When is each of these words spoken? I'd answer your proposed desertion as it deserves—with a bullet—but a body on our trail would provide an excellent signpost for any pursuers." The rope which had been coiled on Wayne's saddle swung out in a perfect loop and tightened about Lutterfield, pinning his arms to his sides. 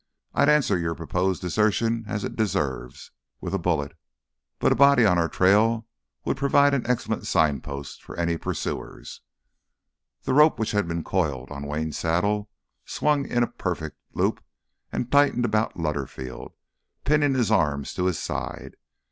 I'd 0.33 0.49
answer 0.49 0.79
your 0.79 0.95
proposed 0.95 1.43
desertion 1.43 2.05
as 2.07 2.23
it 2.23 2.35
deserves—with 2.35 3.53
a 3.53 3.59
bullet—but 3.59 4.71
a 4.71 4.75
body 4.75 5.05
on 5.05 5.19
our 5.19 5.29
trail 5.29 5.85
would 6.25 6.37
provide 6.37 6.73
an 6.73 6.87
excellent 6.87 7.27
signpost 7.27 8.01
for 8.03 8.17
any 8.17 8.35
pursuers." 8.37 9.21
The 10.23 10.33
rope 10.33 10.57
which 10.57 10.71
had 10.71 10.87
been 10.87 11.03
coiled 11.03 11.51
on 11.51 11.67
Wayne's 11.67 11.99
saddle 11.99 12.49
swung 12.83 13.25
out 13.25 13.31
in 13.31 13.43
a 13.43 13.47
perfect 13.51 13.95
loop 14.13 14.43
and 14.91 15.11
tightened 15.11 15.45
about 15.45 15.75
Lutterfield, 15.77 16.53
pinning 17.03 17.35
his 17.35 17.51
arms 17.51 17.93
to 17.93 18.05
his 18.05 18.17
sides. 18.17 18.73